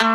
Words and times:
Picture 0.00 0.14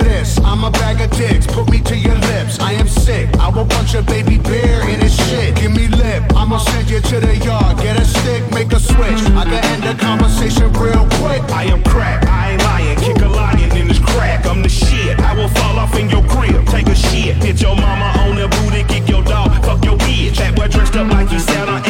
this, 0.00 0.38
I'm 0.44 0.62
a 0.62 0.70
bag 0.70 1.00
of 1.00 1.10
dicks, 1.18 1.48
put 1.48 1.68
me 1.68 1.80
to 1.80 1.96
your 1.96 2.14
lips. 2.14 2.60
I 2.60 2.74
am 2.74 2.86
sick, 2.86 3.28
I 3.40 3.48
will 3.48 3.66
punch 3.66 3.94
a 3.94 4.02
baby 4.02 4.38
bear 4.38 4.88
in 4.88 5.00
his 5.00 5.16
shit. 5.16 5.56
Give 5.56 5.72
me 5.72 5.88
lip, 5.88 6.22
I'ma 6.36 6.58
send 6.58 6.88
you 6.88 7.00
to 7.00 7.18
the 7.18 7.36
yard. 7.38 7.78
Get 7.78 8.00
a 8.00 8.04
stick, 8.04 8.48
make 8.52 8.72
a 8.72 8.78
switch. 8.78 9.18
I 9.34 9.42
can 9.42 9.64
end 9.74 9.82
the 9.82 9.96
conversation 10.00 10.72
real 10.74 11.04
quick. 11.18 11.42
I 11.50 11.64
am 11.64 11.82
crack, 11.82 12.24
I 12.28 12.52
ain't 12.52 12.62
lying. 12.62 12.96
Kick 13.00 13.20
a 13.22 13.28
lion 13.28 13.76
in 13.76 13.88
this 13.88 13.98
crack, 13.98 14.46
I'm 14.46 14.62
the 14.62 14.68
shit. 14.68 15.18
I 15.18 15.34
will 15.34 15.48
fall 15.48 15.80
off 15.80 15.98
in 15.98 16.08
your 16.08 16.22
crib, 16.28 16.64
take 16.68 16.86
a 16.86 16.94
shit. 16.94 17.42
Hit 17.42 17.60
your 17.60 17.74
mama 17.74 18.12
on 18.20 18.36
the 18.36 18.46
booty, 18.46 18.84
kick 18.84 19.08
your 19.08 19.24
dog, 19.24 19.50
fuck 19.64 19.84
your 19.84 19.98
bitch. 19.98 20.36
That 20.36 20.54
boy 20.54 20.68
dressed 20.68 20.94
up 20.94 21.10
like 21.10 21.32
and 21.32 21.34
took 21.34 21.34
pictures 21.34 21.85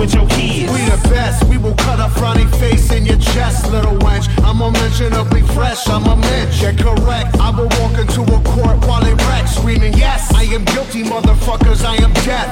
with 0.00 0.14
your 0.14 0.26
kids. 0.28 0.72
We 0.72 0.80
the 0.88 0.98
best, 1.10 1.44
we 1.44 1.58
will 1.58 1.74
cut 1.74 2.00
a 2.00 2.08
frowny 2.18 2.48
face 2.58 2.90
in 2.90 3.04
your 3.04 3.18
chest, 3.18 3.70
little 3.70 3.96
wench. 3.98 4.26
I'm 4.42 4.62
unmentionably 4.62 5.42
fresh, 5.54 5.86
I'm 5.88 6.06
a 6.06 6.16
mensch. 6.16 6.62
Yeah, 6.62 6.72
correct. 6.72 7.36
I 7.38 7.50
will 7.50 7.68
walk 7.80 7.98
into 8.00 8.22
a 8.22 8.40
court 8.54 8.78
while 8.86 9.04
it 9.04 9.16
wrecks, 9.28 9.56
screaming, 9.56 9.92
Yes, 9.92 10.32
I 10.34 10.44
am 10.44 10.64
guilty, 10.64 11.04
motherfuckers, 11.04 11.84
I 11.84 11.96
am 11.96 12.12
death. 12.24 12.50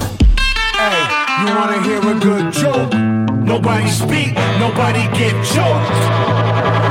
Hey, 0.76 1.00
you 1.40 1.54
wanna 1.56 1.82
hear 1.82 1.98
a 1.98 2.20
good 2.20 2.52
joke? 2.52 2.92
Nobody 3.42 3.88
speak, 3.88 4.34
nobody 4.60 5.04
get 5.16 5.34
choked. 5.52 6.87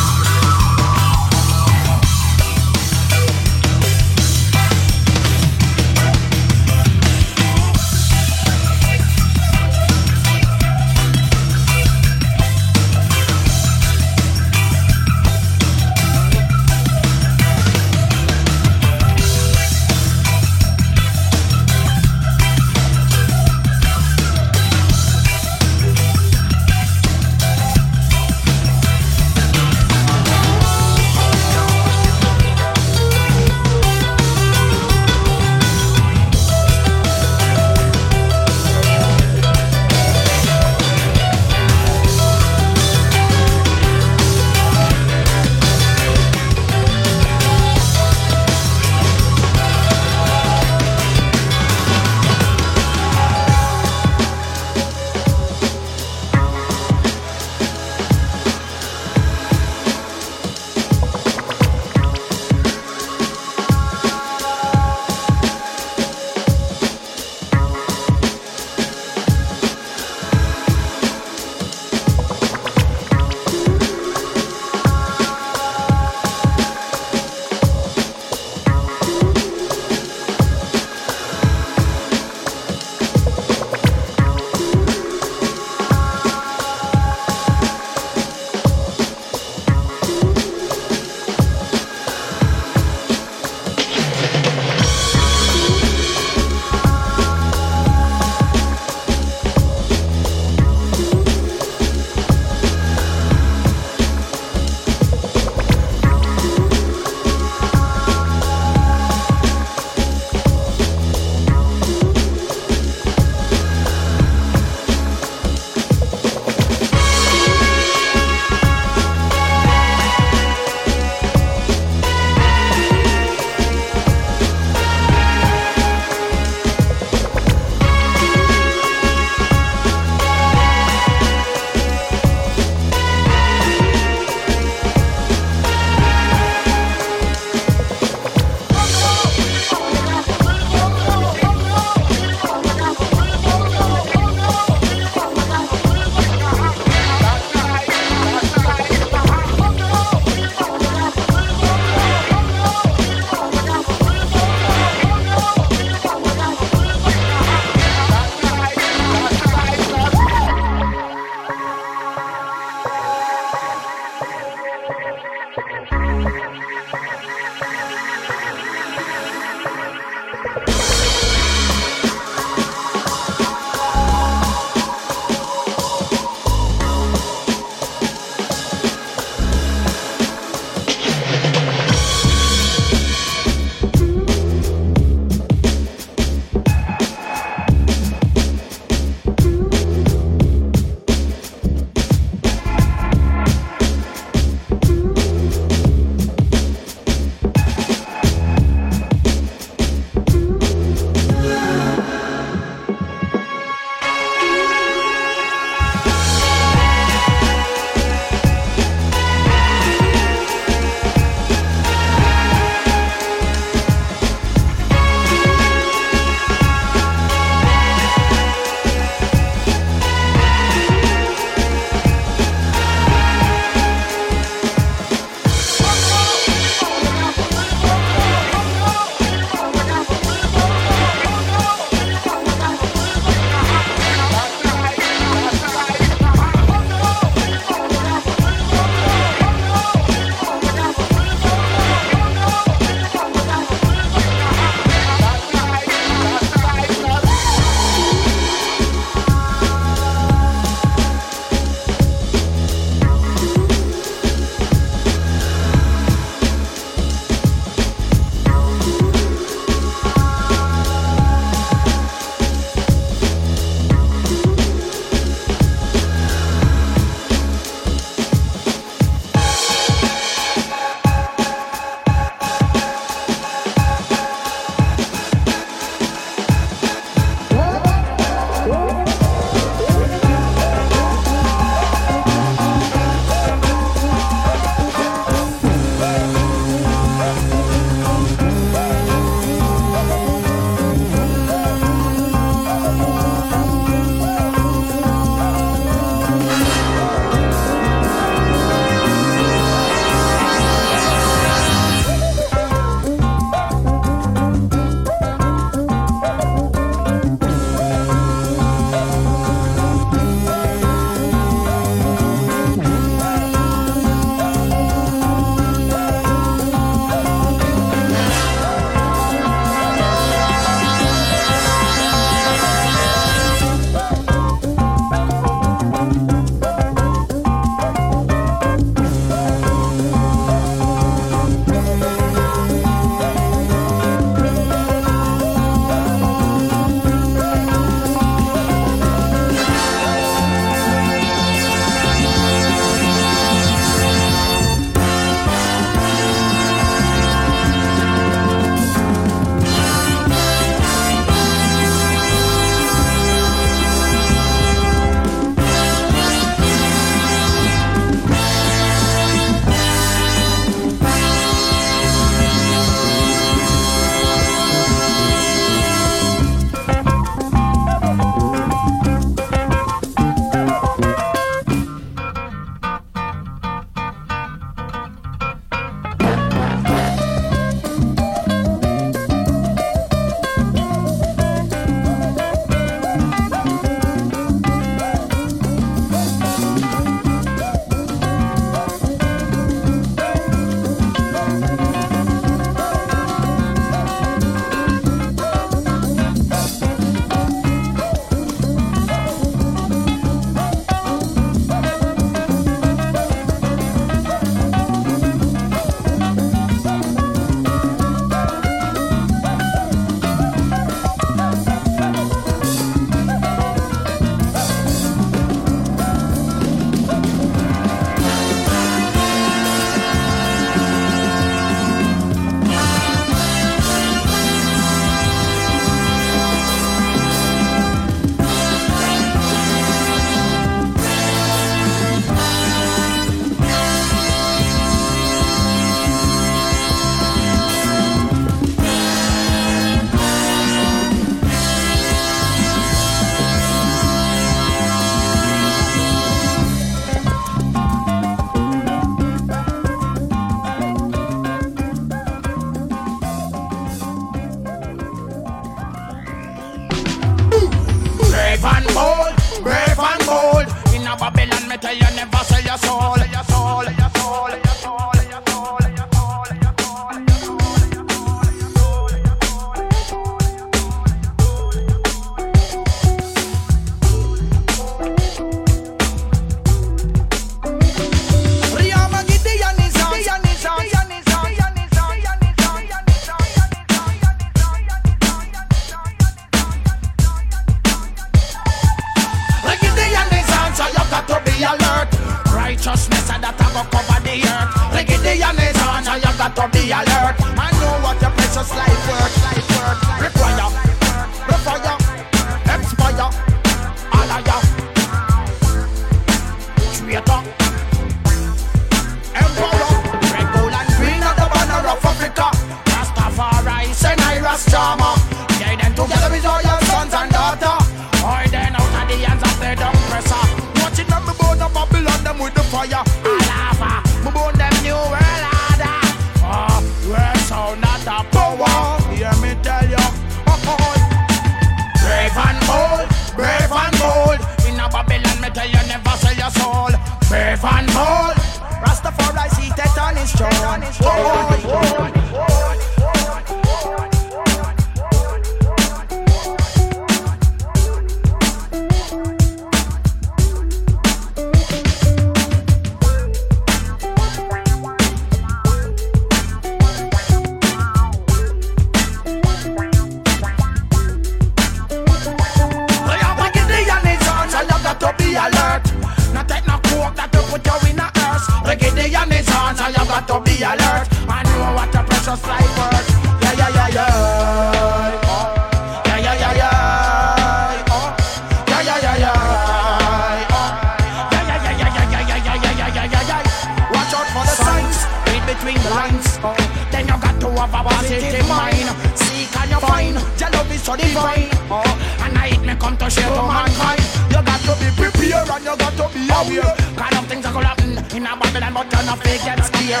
positive 587.84 588.48
mind. 588.48 588.88
Seek 589.14 589.52
and 589.60 589.70
you 589.70 589.80
find 589.80 590.16
your 590.40 590.50
love 590.50 590.72
is 590.72 590.82
so 590.82 590.96
divine. 590.96 591.48
Oh, 591.70 591.84
and 592.24 592.38
I 592.38 592.48
it 592.56 592.62
may 592.64 592.76
come 592.76 592.96
to 592.96 593.10
share 593.10 593.28
to 593.28 593.42
mankind. 593.44 594.00
You 594.32 594.40
got 594.42 594.60
to 594.64 594.72
be 594.80 594.88
prepared 594.96 595.48
and 595.48 595.64
you 595.64 595.76
got 595.76 595.92
to 596.00 596.06
be 596.14 596.22
aware. 596.32 596.74
Kind 596.96 597.16
of 597.16 597.26
things 597.28 597.44
are 597.46 597.52
gonna 597.52 597.68
happen 597.68 597.92
in 598.16 598.26
a 598.26 598.32
Babylon, 598.36 598.72
but 598.74 598.92
you're 598.92 599.04
not 599.04 599.18
fake 599.20 599.46
and 599.46 599.62
scare. 599.64 600.00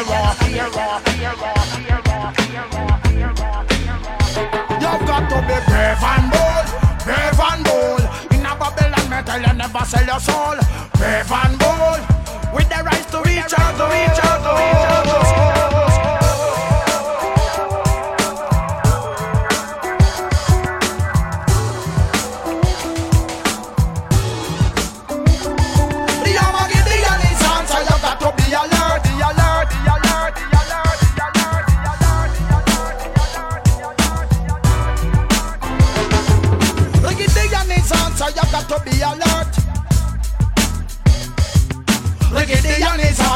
You've 4.84 5.06
got 5.08 5.28
to 5.30 5.38
be 5.48 5.58
brave 5.68 6.04
and 6.12 6.26
bold, 6.32 6.66
brave 7.04 7.40
and 7.48 7.62
bold. 7.64 8.02
In 8.32 8.46
a 8.46 8.52
Babylon, 8.56 9.04
me 9.10 9.18
tell 9.22 9.40
you 9.40 9.52
never 9.54 9.84
sell 9.84 10.06
your 10.06 10.20
soul. 10.20 10.58
Brave 10.96 11.32
and 11.32 11.58
bold, 11.58 12.00
with 12.54 12.68
the 12.68 12.80
right 12.84 13.06
to 13.12 13.18
reach 13.22 13.54
out, 13.58 13.76
to 13.78 13.84
reach 13.92 14.20
out, 14.24 14.40
to 14.42 14.50
reach 14.56 14.84
out. 14.88 14.93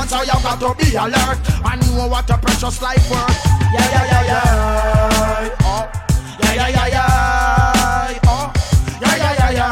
so 0.08 0.22
you 0.22 0.32
got 0.42 0.58
to 0.58 0.74
be 0.74 0.96
alert 0.96 1.38
I 1.64 1.76
know 1.76 2.08
what 2.08 2.30
a 2.30 2.38
precious 2.38 2.80
life 2.80 3.10
worth. 3.10 3.44
Yeah, 3.72 3.90
yeah, 3.92 4.04
yeah, 4.06 4.22
yeah. 4.24 5.50
Oh, 5.60 5.86
yeah, 6.42 6.54
yeah, 6.54 6.68
yeah, 6.68 6.86
yeah. 6.88 8.18
Oh, 8.24 8.50
yeah, 9.02 9.16
yeah, 9.16 9.34
yeah, 9.38 9.50
yeah. 9.50 9.66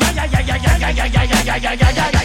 Yeah, 0.00 0.12
yeah, 0.14 0.24
yeah, 0.24 0.40
yeah, 0.40 0.56
yeah, 0.56 0.72
yeah, 0.72 0.90
yeah, 0.90 1.04
yeah, 1.56 1.76
yeah, 1.76 1.76
yeah, 1.76 1.90
yeah, 1.90 1.90
yeah, 1.90 2.10
yeah. 2.10 2.20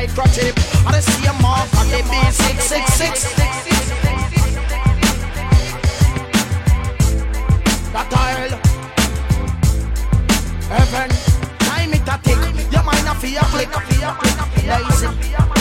Microchip. 0.00 0.56
I 0.86 1.00
see 1.00 1.26
a 1.26 1.32
mark 1.42 1.68
on 1.76 1.88
the 1.90 1.98
B666. 2.08 4.09
versatile. 7.92 8.58
Heaven, 10.68 11.10
time 11.58 11.92
it 11.92 12.08
a 12.08 12.18
tick. 12.22 12.72
Your 12.72 12.82
mind 12.84 13.08
a 13.08 13.14
fear, 13.14 13.40
click, 13.50 13.70
lazy. 14.66 15.59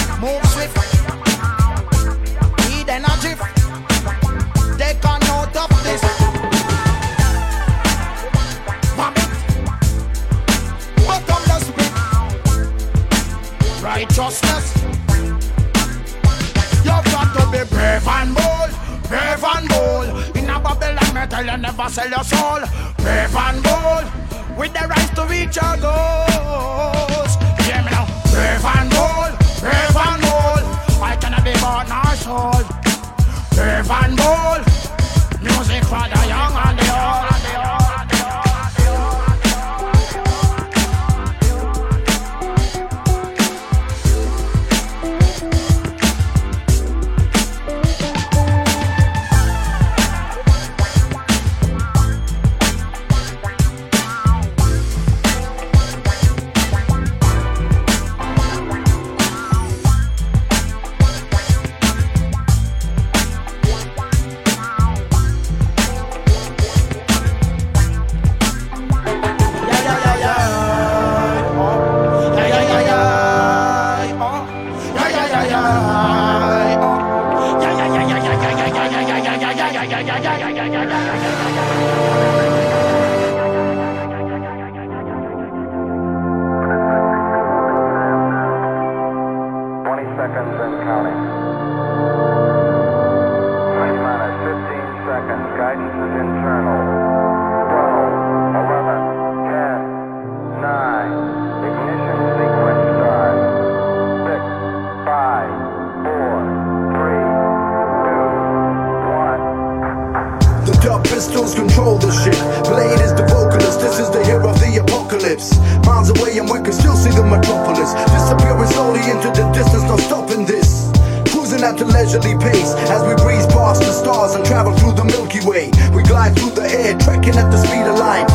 Pistols 111.04 111.56
control 111.56 111.98
the 111.98 112.12
shit. 112.12 112.38
Blade 112.66 113.00
is 113.02 113.14
the 113.14 113.26
vocalist, 113.28 113.80
this 113.80 114.00
is 114.00 114.10
the 114.10 114.24
hero 114.26 114.50
of 114.50 114.60
the 114.60 114.82
apocalypse. 114.82 115.60
Miles 115.86 116.10
away 116.10 116.38
and 116.38 116.50
we 116.50 116.60
can 116.60 116.74
still 116.74 116.96
see 116.96 117.12
the 117.12 117.24
metropolis. 117.24 117.94
Disappearing 118.12 118.70
slowly 118.72 119.04
into 119.10 119.30
the 119.32 119.46
distance, 119.52 119.84
not 119.84 120.00
stopping 120.00 120.46
this. 120.46 120.92
Cruising 121.32 121.64
at 121.64 121.80
a 121.82 121.86
leisurely 121.86 122.36
pace 122.38 122.74
as 122.90 123.02
we 123.04 123.16
breeze 123.24 123.46
past 123.48 123.82
the 123.82 123.92
stars 123.92 124.36
and 124.36 124.46
travel 124.46 124.74
through 124.78 124.94
the 124.94 125.06
Milky 125.06 125.46
Way. 125.46 125.72
We 125.94 126.04
glide 126.04 126.36
through 126.38 126.52
the 126.52 126.68
air, 126.68 126.98
trekking 126.98 127.38
at 127.38 127.50
the 127.52 127.58
speed 127.58 127.86
of 127.86 127.98
light. 127.98 128.28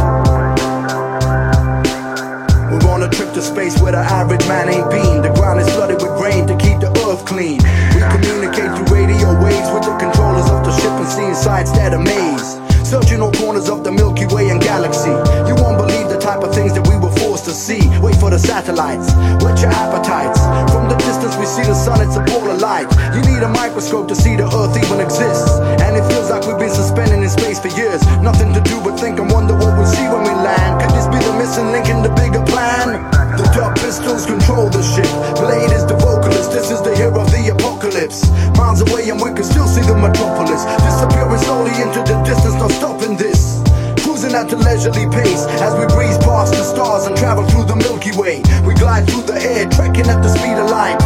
We're 2.70 2.90
on 2.90 3.02
a 3.02 3.08
trip 3.08 3.32
to 3.34 3.42
space 3.42 3.80
where 3.80 3.92
the 3.92 3.98
average 3.98 4.46
man 4.48 4.68
ain't 4.68 4.90
been. 4.90 5.22
The 5.22 5.32
ground 5.34 5.60
is 5.60 5.68
flooded 5.70 6.02
with 6.02 6.20
rain 6.20 6.46
to 6.46 6.56
keep 6.56 6.80
the 6.80 6.90
earth 7.06 7.24
clean. 7.24 7.62
We 7.94 8.00
communicate 8.02 8.70
through 8.74 8.93
waves 9.42 9.70
with 9.72 9.84
the 9.84 9.96
controllers 9.98 10.48
of 10.50 10.64
the 10.64 10.72
ship 10.78 10.92
and 10.92 11.08
see 11.08 11.24
inside 11.24 11.66
that 11.78 11.94
amaze. 11.94 12.58
Searching 12.84 13.22
all 13.22 13.32
corners 13.32 13.68
of 13.68 13.82
the 13.82 13.90
Milky 13.90 14.26
Way 14.26 14.50
and 14.50 14.60
galaxy. 14.60 15.10
You 15.48 15.56
won't 15.56 15.78
believe 15.78 16.08
the 16.08 16.20
type 16.20 16.44
of 16.44 16.54
things 16.54 16.74
that 16.74 16.86
we 16.86 16.94
were 17.00 17.10
forced 17.16 17.44
to 17.46 17.50
see. 17.50 17.80
Wait 17.98 18.14
for 18.16 18.30
the 18.30 18.38
satellites, 18.38 19.08
whet 19.42 19.58
your 19.58 19.72
appetites. 19.72 20.38
From 20.70 20.88
the 20.88 20.96
distance 21.00 21.34
we 21.40 21.46
see 21.46 21.64
the 21.64 21.74
sun, 21.74 22.04
it's 22.04 22.16
a 22.16 22.22
ball 22.22 22.44
of 22.50 22.60
light. 22.60 22.86
You 23.16 23.24
need 23.24 23.42
a 23.42 23.48
microscope 23.48 24.06
to 24.08 24.14
see 24.14 24.36
the 24.36 24.44
earth 24.44 24.76
even 24.76 25.00
exists. 25.00 25.58
And 25.80 25.96
it 25.96 26.04
feels 26.12 26.30
like 26.30 26.46
we've 26.46 26.58
been 26.58 26.70
suspended 26.70 27.18
in 27.18 27.30
space 27.30 27.58
for 27.58 27.72
years. 27.72 28.04
Nothing 28.20 28.52
to 28.52 28.60
do 28.60 28.80
but 28.84 29.00
think 29.00 29.18
and 29.18 29.32
wonder 29.32 29.54
what 29.54 29.72
we'll 29.78 29.88
see 29.88 30.06
when 30.06 30.22
we 30.22 30.34
land. 30.36 30.82
Could 30.82 30.92
this 30.92 31.08
be 31.08 31.18
the 31.24 31.34
missing 31.40 31.72
link 31.72 31.88
in 31.88 32.02
the 32.02 32.12
bigger 32.14 32.44
plan? 32.44 33.13
The 33.34 33.50
dark 33.50 33.74
pistols 33.82 34.26
control 34.26 34.70
the 34.70 34.78
ship. 34.78 35.10
Blade 35.34 35.74
is 35.74 35.84
the 35.86 35.98
vocalist, 35.98 36.52
this 36.52 36.70
is 36.70 36.80
the 36.82 36.94
hero 36.94 37.18
of 37.18 37.30
the 37.34 37.50
apocalypse. 37.50 38.30
Miles 38.54 38.78
away 38.86 39.10
and 39.10 39.18
we 39.18 39.34
can 39.34 39.42
still 39.42 39.66
see 39.66 39.82
the 39.82 39.94
metropolis. 39.94 40.62
Disappearing 40.86 41.42
slowly 41.42 41.74
into 41.82 41.98
the 42.06 42.14
distance, 42.22 42.54
no 42.54 42.68
stopping 42.68 43.16
this. 43.16 43.58
Cruising 44.06 44.38
at 44.38 44.52
a 44.52 44.56
leisurely 44.56 45.10
pace 45.10 45.50
as 45.58 45.74
we 45.74 45.82
breeze 45.90 46.14
past 46.22 46.54
the 46.54 46.62
stars 46.62 47.10
and 47.10 47.16
travel 47.16 47.42
through 47.50 47.66
the 47.66 47.74
Milky 47.74 48.14
Way. 48.14 48.38
We 48.62 48.74
glide 48.78 49.10
through 49.10 49.26
the 49.26 49.34
air, 49.34 49.66
trekking 49.66 50.06
at 50.06 50.22
the 50.22 50.30
speed 50.30 50.54
of 50.54 50.70
light. 50.70 51.02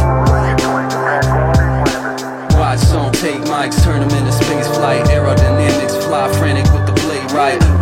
Watch 2.61 2.79
song 2.85 3.09
take 3.17 3.41
mics, 3.49 3.81
turn 3.81 4.05
them 4.05 4.13
into 4.13 4.31
space 4.37 4.69
flight. 4.77 5.01
Aerodynamics 5.09 5.97
fly 6.05 6.29
frantic 6.37 6.69
with 6.69 6.85
the 6.85 6.93
blade 6.93 7.31
right. 7.33 7.78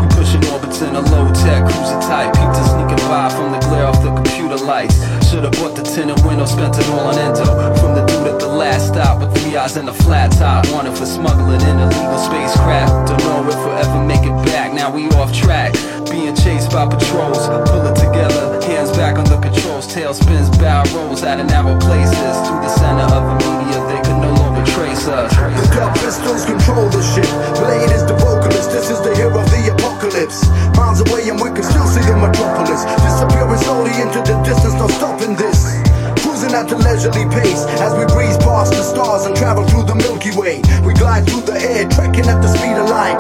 In 0.78 0.96
a 0.96 1.02
low 1.02 1.26
tech 1.34 1.66
cruiser 1.66 2.00
type. 2.06 2.34
Peeped 2.38 2.56
sneaking 2.70 3.02
by 3.10 3.30
from 3.34 3.52
the 3.52 3.58
glare 3.66 3.88
off 3.88 3.98
the 4.04 4.14
computer 4.14 4.58
lights. 4.58 4.94
Should've 5.26 5.52
bought 5.54 5.76
the 5.76 5.82
tinted 5.82 6.24
window, 6.24 6.46
spent 6.46 6.78
it 6.78 6.88
all 6.90 7.00
on 7.00 7.18
endo. 7.18 7.46
From 7.82 7.96
the 7.96 8.06
dude 8.06 8.28
at 8.28 8.40
the 8.40 8.48
last 8.48 8.94
stop 8.94 9.20
with 9.20 9.34
three 9.42 9.58
eyes 9.58 9.76
and 9.76 9.90
a 9.90 9.94
flat 9.94 10.32
top. 10.34 10.70
Wanted 10.72 10.96
for 10.96 11.08
smuggling 11.08 11.62
in 11.62 11.80
illegal 11.80 12.20
spacecraft. 12.20 13.10
Don't 13.10 13.24
know 13.26 13.50
if 13.50 13.58
we'll 13.58 13.74
ever 13.74 14.06
make 14.06 14.22
it 14.22 14.38
back. 14.46 14.72
Now 14.72 14.94
we 14.94 15.10
off 15.18 15.34
track. 15.34 15.74
Being 16.12 16.36
chased 16.36 16.70
by 16.70 16.86
patrols. 16.86 17.50
Pull 17.74 17.82
it 17.90 17.98
together, 17.98 18.62
hands 18.62 18.92
back 18.96 19.18
on 19.18 19.26
the 19.26 19.42
controls. 19.42 19.88
Tail 19.88 20.14
spins, 20.14 20.56
bow 20.60 20.86
rolls 20.94 21.24
out 21.24 21.40
of 21.40 21.48
narrow 21.48 21.74
places. 21.82 22.38
Through 22.46 22.62
the 22.62 22.70
center 22.70 23.08
of 23.18 23.24
the 23.26 23.36
media, 23.50 23.82
they 23.90 24.02
could 24.06 24.22
no 24.22 24.30
longer 24.46 24.64
trace 24.78 25.08
us. 25.08 25.34
The 25.34 25.66
dark 25.74 25.98
pistols 25.98 26.46
control 26.46 26.88
the 26.90 27.02
ship. 27.02 27.26
Leisurely 37.08 37.30
pace 37.34 37.66
as 37.80 37.94
we 37.96 38.06
breeze 38.14 38.38
past 38.38 38.72
the 38.74 38.84
stars 38.84 39.26
and 39.26 39.36
travel 39.36 39.68
through 39.68 39.84
the 39.84 39.96
Milky 39.96 40.32
Way. 40.36 40.62
We 40.86 40.94
glide 40.94 41.28
through 41.28 41.42
the 41.42 41.56
air, 41.56 41.88
trekking 41.90 42.28
at 42.28 42.42
the 42.42 42.48
speed 42.48 42.76
of 42.76 42.90
light. 42.90 43.18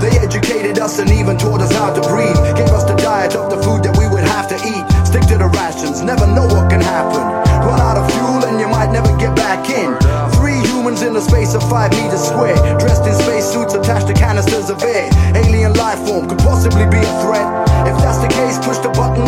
They 0.00 0.18
educated 0.18 0.78
us 0.78 0.98
and 0.98 1.10
even 1.10 1.38
taught 1.38 1.60
us 1.60 1.72
how 1.72 1.92
to 1.94 2.00
breathe. 2.08 2.36
Gave 2.56 2.70
us 2.70 2.84
the 2.84 2.96
diet 2.96 3.36
of 3.36 3.50
the 3.50 3.60
food 3.62 3.84
that 3.84 3.96
we 3.96 4.08
would 4.08 4.24
have 4.24 4.48
to 4.48 4.56
eat. 4.56 4.84
Stick 5.06 5.22
to 5.28 5.38
the 5.38 5.48
rations, 5.48 6.02
never 6.02 6.26
know 6.26 6.46
what 6.46 6.70
can 6.70 6.80
happen. 6.80 7.22
Run 7.62 7.80
out 7.80 7.96
of 7.96 8.10
fuel 8.10 8.42
and 8.44 8.58
you 8.58 8.68
might 8.68 8.90
never 8.90 9.12
get 9.18 9.36
back 9.36 9.68
in. 9.70 9.94
Three 10.34 10.58
humans 10.66 11.02
in 11.02 11.14
a 11.14 11.20
space 11.20 11.54
of 11.54 11.62
five 11.70 11.92
meters 11.92 12.24
square, 12.26 12.56
dressed 12.78 13.06
in 13.06 13.14
spacesuits 13.14 13.74
attached 13.74 14.08
to 14.08 14.14
canisters 14.14 14.70
of 14.70 14.82
air. 14.82 15.08
Alien 15.36 15.74
life 15.74 16.00
form 16.06 16.28
could 16.28 16.38
possibly 16.38 16.86
be 16.90 16.98
a 16.98 17.12
threat. 17.22 17.46
If 17.86 17.94
that's 18.02 18.18
the 18.18 18.28
case, 18.28 18.58
push 18.58 18.78
the 18.78 18.90
button 18.90 19.22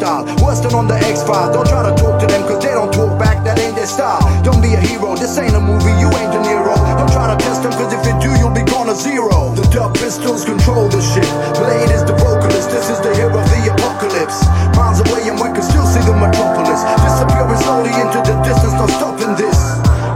hostile, 0.00 0.44
worse 0.44 0.60
than 0.60 0.74
on 0.74 0.88
the 0.88 0.96
X 0.96 1.22
Files. 1.22 1.54
Don't 1.54 1.66
try 1.66 1.84
to 1.84 1.94
talk 1.94 2.20
to 2.20 2.26
them, 2.26 2.42
cause 2.48 2.62
they 2.62 2.72
don't 2.72 2.92
talk 2.92 3.18
back, 3.18 3.44
that 3.44 3.58
ain't 3.58 3.76
their 3.76 3.86
style. 3.86 4.20
Don't 4.42 4.60
be 4.60 4.72
a 4.74 4.80
hero, 4.80 5.16
this 5.16 5.36
ain't 5.38 5.54
a 5.54 5.60
movie, 5.60 5.92
you 6.00 6.08
ain't 6.16 6.32
De 6.32 6.40
Niro. 6.40 6.74
Don't 6.96 7.12
try 7.12 7.28
to 7.28 7.36
test 7.36 7.62
them, 7.62 7.72
cause 7.72 7.92
if 7.92 8.02
you 8.06 8.14
do, 8.20 8.30
you'll 8.40 8.54
be 8.54 8.64
gone 8.64 8.88
to 8.88 8.96
zero. 8.96 9.52
The 9.54 9.66
dark 9.68 9.94
pistols 9.94 10.44
control 10.44 10.88
the 10.88 11.00
ship. 11.00 11.28
Blade 11.60 11.92
is 11.92 12.04
the 12.04 12.16
vocalist, 12.16 12.70
this 12.70 12.88
is 12.88 13.00
the 13.00 13.12
hero 13.14 13.36
of 13.36 13.46
the 13.48 13.60
apocalypse. 13.72 14.40
Miles 14.76 15.00
away, 15.04 15.28
and 15.28 15.36
we 15.36 15.48
can 15.52 15.64
still 15.64 15.86
see 15.86 16.02
the 16.04 16.16
metropolis. 16.16 16.80
Disappearing 17.04 17.60
slowly 17.60 17.92
into 18.00 18.20
the 18.24 18.34
distance, 18.40 18.74
no 18.74 18.86
stopping 18.88 19.36
this. 19.36 19.58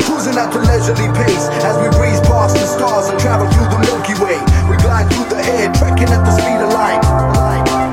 Cruising 0.08 0.36
at 0.40 0.54
a 0.54 0.60
leisurely 0.64 1.08
pace 1.12 1.46
as 1.64 1.76
we 1.80 1.88
breeze 1.96 2.20
past 2.24 2.56
the 2.56 2.66
stars 2.66 3.08
and 3.12 3.18
travel 3.20 3.48
through 3.52 3.68
the 3.68 3.80
Milky 3.84 4.16
Way. 4.20 4.40
We 4.68 4.76
glide 4.80 5.12
through 5.12 5.28
the 5.28 5.40
air, 5.60 5.68
trekking 5.76 6.08
at 6.08 6.24
the 6.24 6.32
speed 6.32 6.60
of 6.60 6.72
light. 6.72 7.83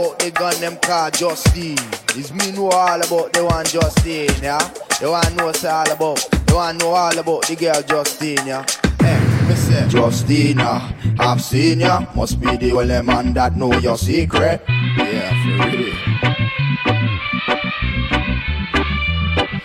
About 0.00 0.18
the 0.18 0.30
gun 0.30 0.60
them 0.60 0.76
called 0.76 1.14
Justine. 1.14 1.76
It's 2.16 2.32
me 2.32 2.52
know 2.52 2.70
all 2.70 3.00
about 3.00 3.32
the 3.32 3.44
one 3.44 3.64
Justine, 3.66 4.42
yeah? 4.42 4.60
You 5.00 5.10
want 5.10 5.36
know 5.36 5.52
say 5.52 5.68
all 5.68 5.90
about, 5.90 6.26
you 6.48 6.54
want 6.54 6.78
know 6.78 6.88
all 6.88 7.18
about 7.18 7.46
the 7.46 7.56
girl 7.56 7.82
Justine, 7.82 8.46
yeah? 8.46 8.64
Justina, 9.90 10.94
I've 11.18 11.42
seen 11.42 11.80
ya. 11.80 12.06
Must 12.14 12.40
be 12.40 12.56
the 12.56 12.72
only 12.72 13.02
man 13.02 13.32
that 13.34 13.56
know 13.56 13.72
your 13.78 13.98
secret. 13.98 14.62
Yeah, 14.68 15.30
for 15.58 15.76
real. 15.76 15.94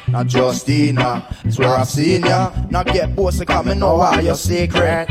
Now 0.07 0.23
Justina, 0.23 1.27
swear 1.49 1.75
I've 1.75 1.87
seen 1.87 2.25
ya. 2.25 2.51
Now 2.69 2.83
get 2.83 3.15
bossy, 3.15 3.45
come 3.45 3.67
and 3.69 3.79
know 3.79 4.01
all 4.01 4.21
your 4.21 4.35
secret. 4.35 5.07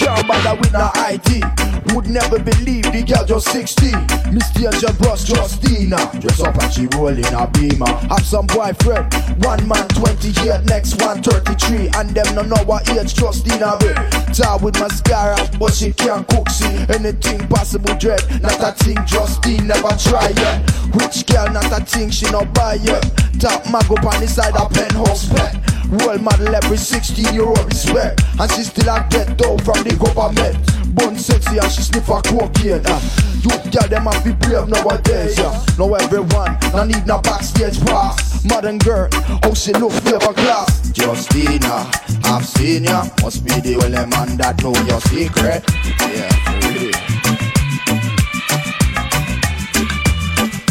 Can't 0.00 0.26
bother 0.26 0.58
with 0.58 0.72
no 0.72 0.90
ID. 0.94 1.44
Would 1.92 2.08
never 2.08 2.38
believe 2.38 2.88
the 2.88 3.04
girl 3.04 3.24
just 3.26 3.52
16. 3.52 3.92
Miss 4.32 4.48
Danger 4.56 4.92
Bros 4.96 5.28
Justina. 5.28 6.00
Dress 6.18 6.40
up 6.40 6.56
and 6.56 6.72
she 6.72 6.88
rolling 6.96 7.28
a 7.36 7.46
beamer. 7.52 7.92
Have 8.08 8.24
some 8.24 8.46
boyfriend. 8.46 9.12
One 9.44 9.60
man 9.68 9.86
28, 10.00 10.64
next 10.64 11.00
one 11.02 11.22
33. 11.22 11.90
And 12.00 12.10
them 12.16 12.34
no 12.34 12.42
know 12.42 12.62
what 12.64 12.88
age 12.96 13.12
Justina 13.12 13.76
be. 13.80 13.92
Tar 14.32 14.58
with 14.58 14.80
mascara, 14.80 15.36
but 15.58 15.74
she 15.74 15.92
can't 15.92 16.26
cook 16.28 16.48
see 16.48 16.72
anything 16.88 17.46
possible 17.48 17.94
dread. 17.96 18.24
Not 18.40 18.60
a 18.64 18.72
thing 18.72 18.96
Justine 19.04 19.66
never 19.66 19.92
try 20.00 20.32
yet. 20.36 20.64
Which 20.96 21.26
girl 21.26 21.52
not 21.52 21.68
a 21.68 21.84
thing 21.84 22.10
she 22.10 22.24
no 22.30 22.44
buy 22.56 22.80
yet. 22.80 23.04
Top 23.38 23.66
mag 23.68 23.84
up 23.84 24.04
on 24.04 24.20
the 24.20 24.28
side 24.28 24.56
of 24.56 24.72
penthouse 24.72 25.28
pet. 25.28 25.60
Role 25.90 26.18
model 26.18 26.54
every 26.54 26.76
16 26.76 27.34
year 27.34 27.44
old 27.44 27.64
respect. 27.66 28.22
And 28.38 28.50
she 28.52 28.62
still 28.62 28.88
a 28.88 29.06
get 29.10 29.36
dough 29.36 29.58
from 29.58 29.82
the 29.82 29.96
government. 29.98 30.56
Bun 30.94 31.16
sexy 31.16 31.58
and 31.58 31.70
she 31.70 31.82
sniff 31.82 32.08
a 32.08 32.22
cocaine. 32.22 32.82
Uh. 32.86 33.00
You 33.42 33.50
girl 33.70 33.88
them 33.88 34.04
have 34.04 34.22
be 34.22 34.32
brave 34.32 34.68
nowadays. 34.68 35.38
Yeah. 35.38 35.64
Now 35.78 35.94
everyone, 35.94 36.58
no 36.72 36.84
need 36.84 37.06
no 37.06 37.20
backstage 37.22 37.80
pass. 37.86 38.44
Modern 38.44 38.78
girl, 38.78 39.08
how 39.42 39.54
she 39.54 39.72
look 39.72 39.92
flavor 39.92 40.34
class. 40.34 40.92
Justina, 40.94 41.90
I've 42.24 42.44
seen 42.44 42.84
ya. 42.84 43.06
Must 43.22 43.44
be 43.44 43.52
the 43.60 43.76
only 43.76 43.96
man 43.96 44.36
that 44.36 44.62
know 44.62 44.74
your 44.84 45.00
secret. 45.08 45.64
Yeah, 46.04 46.28
for 46.44 46.68
real. 46.68 47.20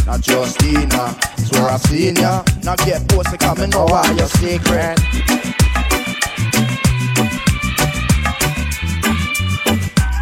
Now 0.06 0.18
Justina, 0.18 1.29
swear 1.50 1.70
I've 1.70 1.82
seen 1.82 2.16
ya. 2.16 2.44
Now 2.64 2.76
get 2.76 3.08
posted 3.10 3.40
coming 3.40 3.70
know 3.70 3.88
all 3.88 4.14
your 4.16 4.28
secret. 4.28 5.00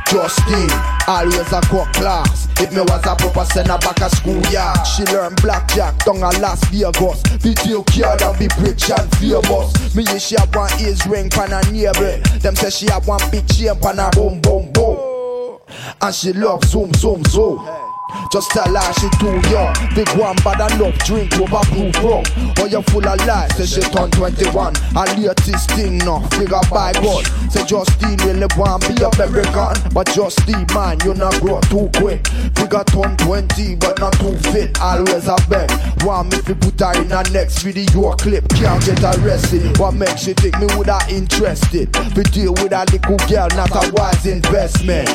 Justine, 0.07 0.71
always 1.07 1.51
a 1.51 1.61
cut 1.61 1.93
class. 1.93 2.47
If 2.59 2.71
me 2.71 2.81
was 2.81 3.05
a 3.05 3.15
proper 3.15 3.45
send 3.45 3.67
back 3.67 3.99
a 3.99 4.09
school 4.09 4.41
yard. 4.51 4.79
She 4.87 5.03
learn 5.13 5.35
blackjack 5.41 6.03
down 6.05 6.17
a 6.17 6.29
Las 6.39 6.63
Vegas. 6.69 7.21
Video 7.43 7.83
card 7.83 8.21
and 8.21 8.39
be 8.39 8.47
rich 8.61 8.89
and 8.89 9.09
famous. 9.17 9.95
Me 9.95 10.03
yeah, 10.03 10.17
she 10.17 10.35
have 10.35 10.53
one 10.55 10.71
ears 10.81 11.05
ring 11.05 11.29
pan 11.29 11.51
neighbor. 11.71 12.17
Them 12.39 12.55
say 12.55 12.69
she 12.69 12.87
have 12.87 13.07
one 13.07 13.21
big 13.31 13.47
chain 13.47 13.77
pan 13.79 13.97
her 13.97 14.09
boom 14.11 14.41
boom 14.41 14.71
boom. 14.71 15.59
And 16.01 16.15
she 16.15 16.33
love 16.33 16.63
zoom 16.63 16.93
zoom 16.93 17.23
zoom. 17.25 17.86
Just 18.31 18.51
tell 18.51 18.73
her 18.73 18.93
she 18.99 19.09
too 19.19 19.39
young. 19.49 19.73
Big 19.95 20.09
one 20.17 20.35
bad 20.43 20.71
enough 20.73 20.97
drink 21.05 21.33
over 21.39 21.63
proof 21.71 21.95
rum. 22.03 22.23
Or 22.59 22.67
you 22.67 22.81
full 22.91 23.07
of 23.07 23.19
lies, 23.25 23.55
say 23.55 23.65
she 23.65 23.81
turn 23.89 24.11
21. 24.11 24.75
And 24.95 25.23
latest 25.23 25.71
thing 25.71 25.97
no, 25.99 26.19
figure 26.35 26.59
by 26.69 26.93
God. 26.93 27.25
Say 27.51 27.65
Justine 27.65 28.17
really 28.25 28.47
want 28.57 28.87
be 28.87 29.01
a 29.01 29.09
American. 29.09 29.75
But 29.93 30.07
Justine 30.13 30.67
man, 30.73 30.97
you 31.03 31.13
not 31.13 31.39
grow 31.41 31.59
too 31.71 31.89
quick. 31.95 32.27
Figure 32.55 32.83
turn 32.85 33.15
20, 33.17 33.75
but 33.75 33.99
not 33.99 34.13
too 34.19 34.35
fit. 34.51 34.79
Always 34.81 35.27
a 35.27 35.37
beg. 35.49 35.71
Want 36.03 36.31
me 36.31 36.41
to 36.41 36.55
put 36.55 36.79
her 36.79 37.01
in 37.01 37.09
her 37.09 37.23
next 37.31 37.63
video 37.63 38.11
clip. 38.13 38.47
Can't 38.49 38.83
get 38.85 39.03
arrested. 39.03 39.77
What 39.77 39.93
makes 39.93 40.27
you 40.27 40.33
think 40.33 40.59
me 40.59 40.67
would 40.75 40.87
have 40.87 41.09
interested? 41.09 41.93
To 41.93 42.23
deal 42.23 42.53
with 42.53 42.73
a 42.73 42.85
little 42.91 43.17
girl, 43.27 43.47
not 43.55 43.71
a 43.71 43.91
wise 43.93 44.25
investment. 44.25 45.07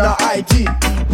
No 0.00 0.16
ID. 0.20 0.64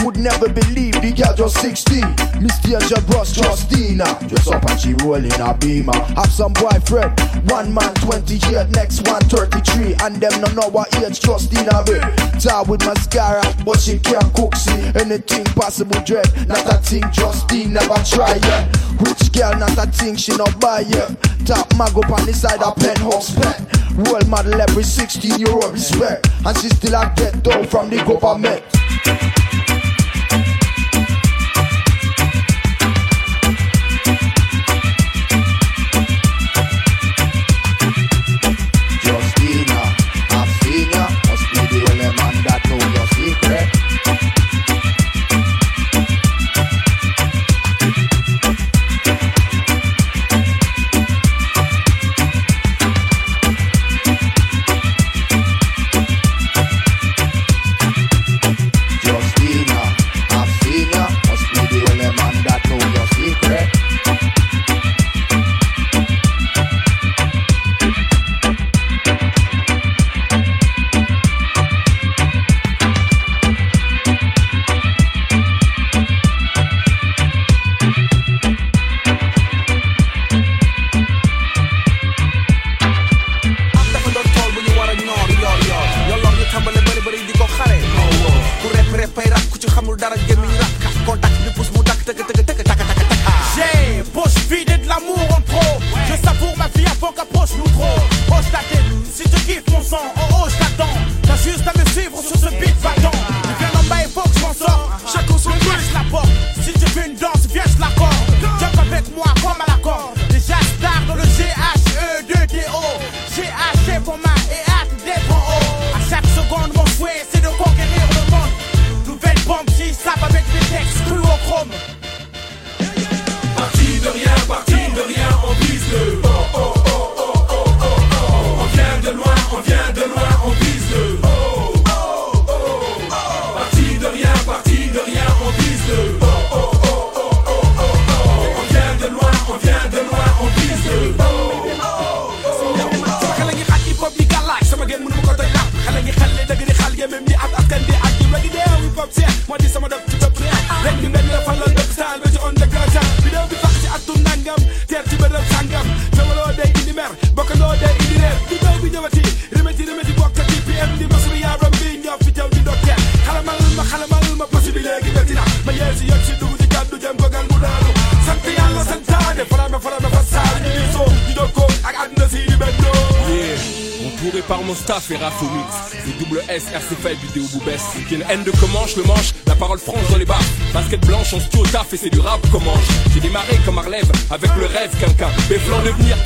Would 0.05 0.19
never 0.19 0.49
believe 0.49 0.95
the 1.03 1.11
girl 1.11 1.35
just 1.35 1.59
16. 1.61 2.07
Miss 2.41 2.55
Danger 2.61 3.01
Bros 3.11 3.35
Justina. 3.35 4.07
Dress 4.29 4.47
up 4.47 4.63
and 4.71 4.79
she 4.79 4.95
rolling 5.03 5.35
a 5.41 5.55
beamer. 5.59 5.97
Have 6.15 6.31
some 6.31 6.53
boyfriend. 6.53 7.19
One 7.51 7.75
man 7.75 7.93
28, 8.07 8.71
next 8.71 9.03
one 9.09 9.23
33. 9.27 9.95
And 10.07 10.23
them 10.23 10.41
no 10.41 10.49
know 10.55 10.69
what 10.69 10.95
age 11.03 11.19
Justina 11.19 11.83
be. 11.83 11.99
Tar 12.39 12.65
with 12.65 12.87
mascara, 12.87 13.43
but 13.65 13.81
she 13.81 13.99
can't 13.99 14.33
cook 14.35 14.55
see 14.55 14.79
anything 14.95 15.45
possible 15.59 16.01
dread. 16.05 16.31
Not 16.47 16.67
a 16.71 16.79
thing 16.79 17.03
Justine 17.11 17.73
never 17.73 17.99
try 18.07 18.39
yet. 18.39 18.71
Rich 19.01 19.33
girl, 19.33 19.59
not 19.59 19.77
a 19.79 19.91
thing 19.91 20.15
she 20.15 20.37
no 20.37 20.47
buy 20.61 20.81
yet. 20.81 21.11
Top 21.47 21.73
mag 21.77 21.97
up 21.97 22.11
on 22.11 22.27
the 22.27 22.33
side 22.33 22.61
of 22.61 22.75
penthouse 22.75 23.33
pet. 23.37 23.63
Role 23.95 24.29
model 24.29 24.61
every 24.61 24.83
16 24.83 25.39
year 25.39 25.53
old 25.53 25.73
respect. 25.73 26.29
And 26.45 26.59
she 26.59 26.69
still 26.71 26.95
a 26.95 27.13
get 27.15 27.41
dough 27.45 27.63
from 27.65 27.89
the 27.89 27.99
government. 27.99 28.65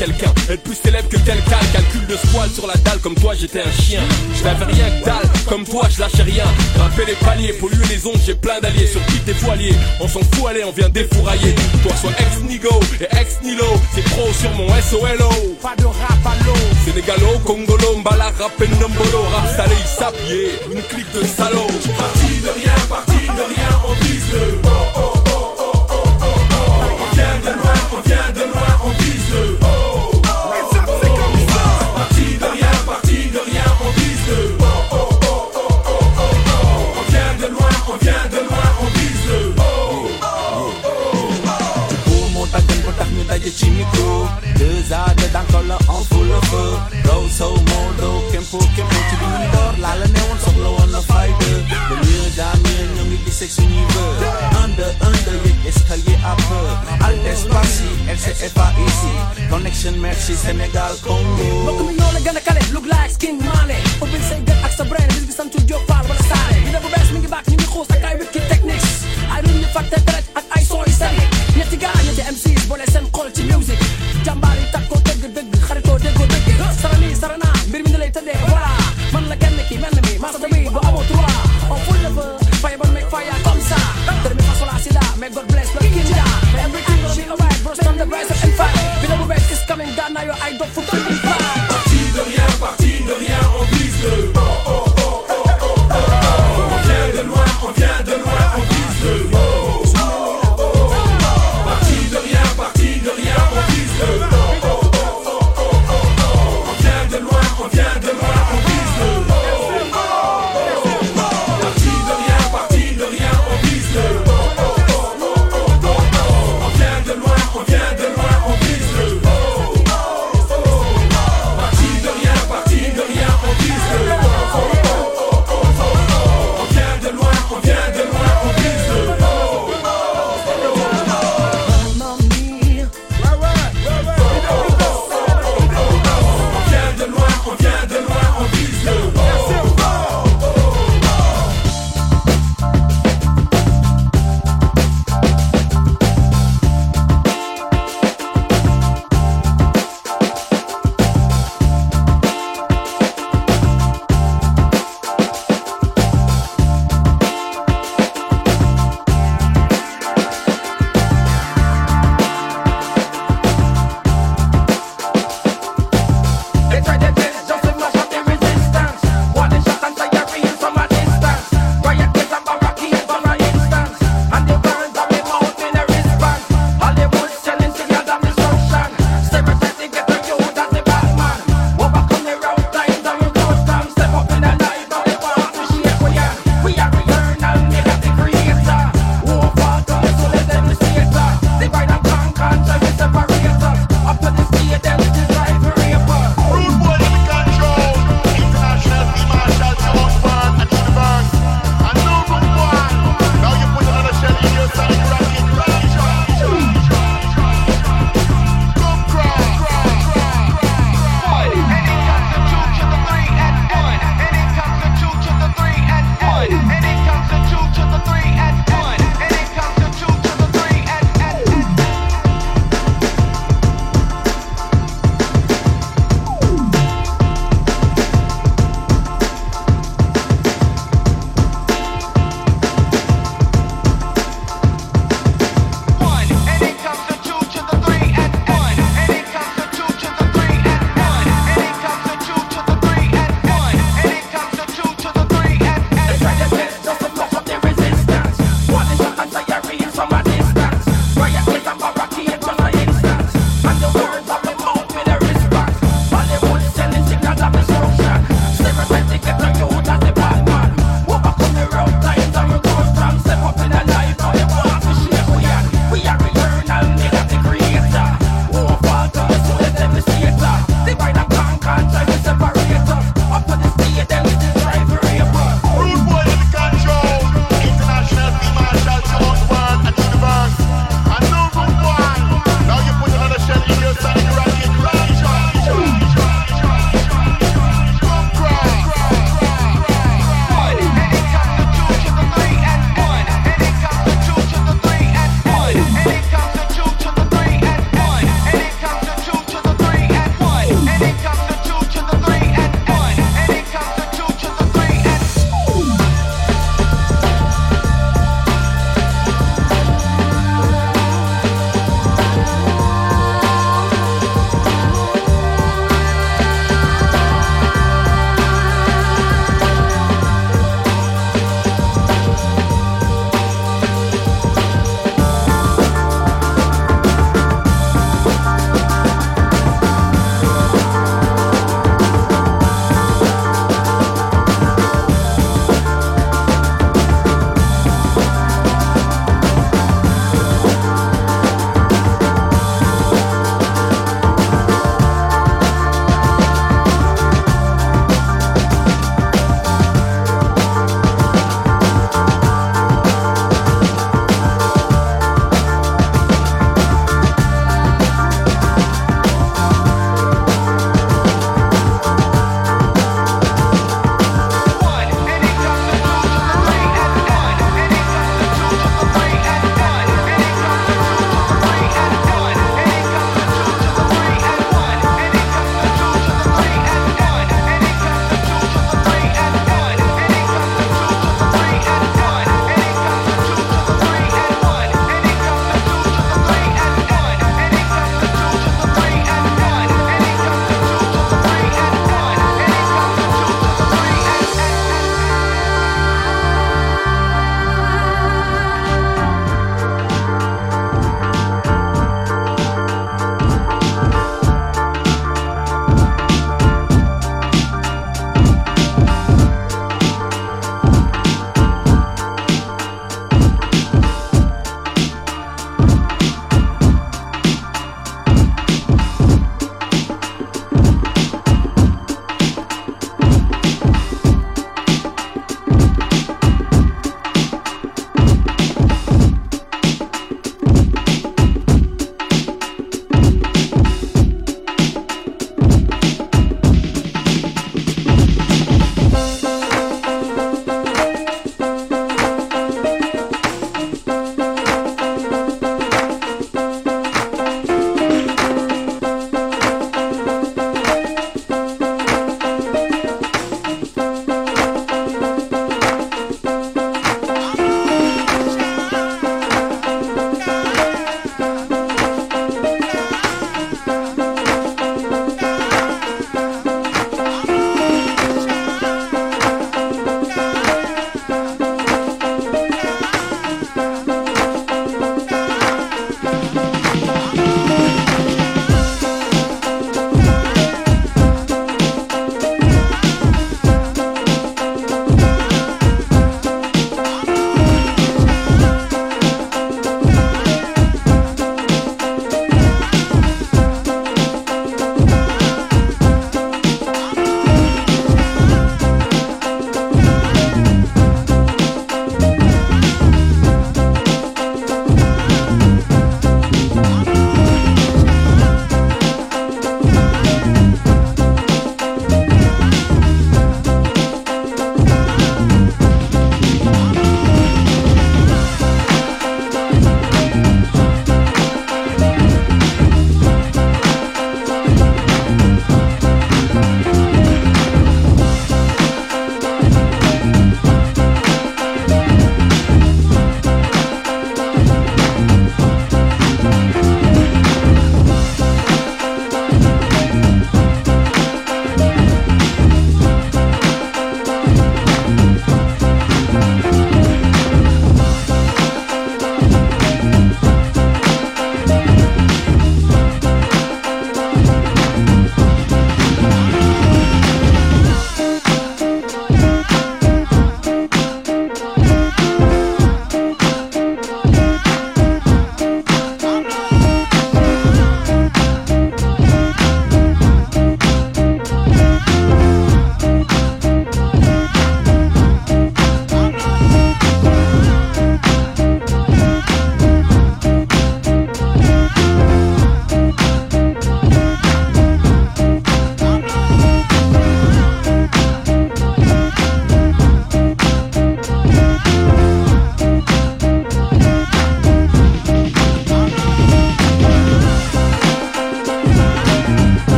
quelqu'un, 0.00 0.32
être 0.48 0.62
plus 0.62 0.74
célèbre 0.74 1.08
que 1.10 1.18
quelqu'un. 1.18 1.60
Calcule 1.72 2.06
le 2.08 2.16
squal 2.16 2.48
sur 2.50 2.66
la 2.66 2.74
dalle, 2.76 2.98
comme 3.00 3.14
toi 3.14 3.34
j'étais 3.38 3.60
un 3.60 3.72
chien. 3.82 4.00
Je 4.34 4.44
n'avais 4.44 4.64
rien 4.64 4.88
que 4.90 5.04
dalle, 5.04 5.28
comme 5.46 5.64
toi 5.64 5.86
je 5.90 6.00
lâchais 6.00 6.22
rien. 6.22 6.44
Grimper 6.74 7.04
les 7.06 7.18
paliers, 7.26 7.52
polluer 7.52 7.86
les 7.90 8.06
ondes, 8.06 8.20
j'ai 8.24 8.34
plein 8.34 8.60
d'alliés. 8.60 8.86
Sur 8.86 9.04
qui 9.06 9.18
t'es 9.18 9.34
foilier 9.34 9.74
On 10.00 10.08
s'en 10.08 10.20
fout, 10.32 10.46
allez, 10.48 10.64
on 10.64 10.72
vient 10.72 10.88
défourailler. 10.88 11.54
Toi 11.82 11.92
sois 12.00 12.12
ex 12.18 12.40
nigo 12.48 12.80
et 13.00 13.08
ex 13.20 13.40
nilo, 13.44 13.66
c'est 13.94 14.04
pro 14.04 14.32
sur 14.32 14.50
mon 14.56 14.68
SOLO. 14.68 15.30
Pas 15.60 15.76
de 15.76 15.84
rap 15.84 16.24
à 16.24 16.44
l'eau. 16.44 16.54
Sénégalo, 16.84 17.38
Congolo, 17.44 17.96
Mbala, 17.98 18.32
rap 18.38 18.60
et 18.62 18.68
Nombolo, 18.80 19.22
rap 19.34 19.48
salé, 19.54 19.76
il. 20.30 20.76
Une 20.76 20.82
clique 20.82 21.12
de 21.12 21.26
salaud. 21.26 21.66
Parti 21.98 22.40
de 22.42 22.48
rien. 22.60 22.69